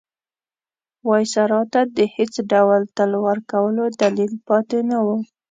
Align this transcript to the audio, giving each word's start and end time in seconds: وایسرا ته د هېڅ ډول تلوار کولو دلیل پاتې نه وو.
وایسرا 1.07 1.61
ته 1.73 1.81
د 1.97 1.97
هېڅ 2.15 2.33
ډول 2.51 2.81
تلوار 2.97 3.37
کولو 3.51 3.83
دلیل 4.01 4.33
پاتې 4.47 4.79
نه 4.91 4.97
وو. 5.05 5.17